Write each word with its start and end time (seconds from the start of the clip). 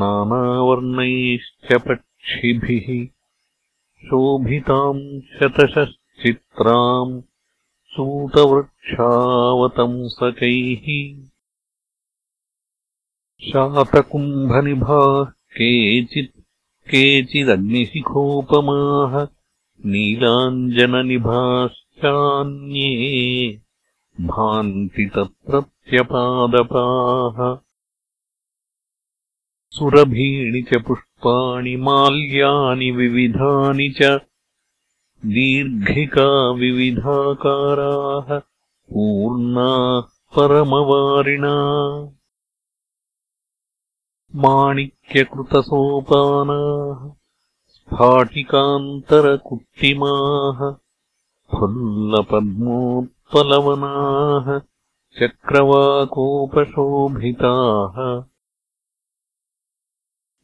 नानावर्णैश्च 0.00 1.68
पक्षिभिः 2.28 2.88
शोभिताम् 4.06 4.98
शतशश्चित्राम् 5.36 7.12
सूतवृक्षावतंसकैः 7.92 10.88
शातकुम्भनिभाः 13.50 15.22
केचित् 15.56 16.34
केचिदग्निशिखोपमाः 16.90 19.14
नीलाञ्जननिभाश्चान्ये 19.92 22.90
भान्ति 24.32 25.06
तत्रत्यपादपाः 25.16 25.78
सुरभीणि 29.76 30.62
च 30.62 30.82
पुष्पाणि 30.82 31.76
माल्यानि 31.76 32.90
विविधानि 32.90 33.94
च 33.98 34.02
दीर्घिका 35.34 36.50
विविधाकाराः 36.50 38.40
पूर्णाः 38.92 40.00
परमवारिणा। 40.36 41.54
माणिक्यकृतसोपानाः 44.44 47.00
स्फाटिकान्तरकुट्टिमाः 47.74 50.60
फुल्लपद्मोत्पलवनाः 51.54 54.48
चक्रवाकोपशोभिताः 55.18 57.98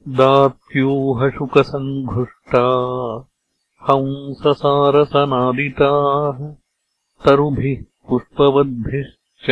दात्यूहशुकसङ्घुष्टा 0.09 2.65
हंससारसनादिताः 3.83 6.39
तरुभिः 7.25 7.85
पुष्पवद्भिश्च 8.09 9.47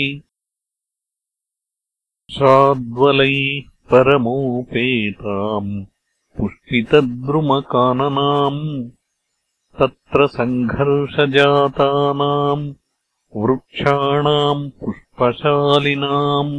शाद्वलैः 2.34 3.62
परमोपेताम् 3.90 5.72
पुष्पितद्रुमकाननाम् 6.38 8.62
तत्र 9.80 10.26
सङ्घर्षजातानाम् 10.26 12.74
वृक्षाणाम् 13.36 14.70
पुष्पशालिनाम्। 14.70 16.56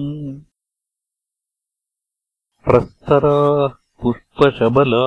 प्रस्तराः 2.66 3.74
पुष्पशबला 4.02 5.06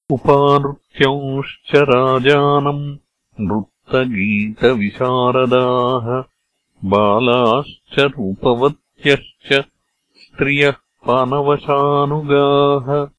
उपानृत्यंश्च 0.10 1.76
राजानम् 1.76 2.98
नृत्तगीतविशारदाः। 3.40 6.24
बालाश्च 6.90 8.00
रूपवत्यश्च 8.00 9.66
स्त्रियः 10.18 10.74
पानवशानुगाः 11.08 13.12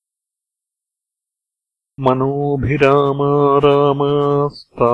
मनोभिरामा 2.00 3.58
रामास्ता। 3.58 4.90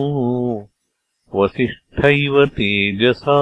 वसिष्ठैव 1.99 2.47
तेजसा। 2.47 3.39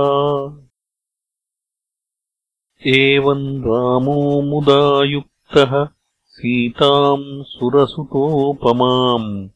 एवम् 2.87 3.61
रामो 3.61 4.43
मुदायुक्तः 4.43 5.89
सीताम् 6.29 7.45
सुरसुतोपमाम् 7.45 9.49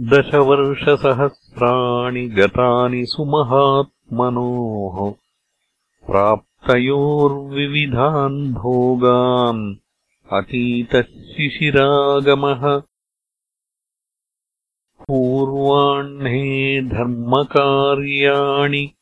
दशवर्षसहस्राणि 0.00 2.28
गतानि 2.28 3.06
सुमहात्मनोः 3.06 5.12
प्राप्तयोर्विविधान् 6.06 8.54
भोगान् 8.54 9.76
अतीतः 10.32 11.02
शिशिरागमः 11.02 12.82
पूर्वाह्णे 15.08 16.82
धर्मकार्याणि 16.82 18.94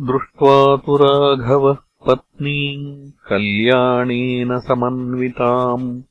दृष्ट्वा 0.00 0.76
तु 0.76 0.96
राघवः 0.96 1.76
पत्नीम् 2.06 3.10
कल्याणेन 3.10 4.60
समन्विताम्। 4.60 6.02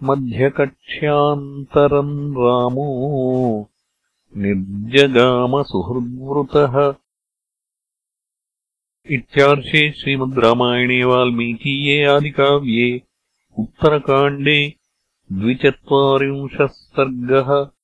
मध्यकक्ष्यान्तरम् 0.04 2.38
रामो 2.38 3.70
निर्जगामसुहृद्वृतः। 4.38 6.94
इत्यार्षे 9.12 9.92
श्रीमद् 9.92 10.40
रामायणे 10.40 11.04
वाल्मीकीये 11.04 12.06
आदिकाव्ये 12.06 13.02
उत्तरकाण्डे 13.60 14.74
द्विचत्वारिंशः 15.32 16.66
सर्गः 16.66 17.77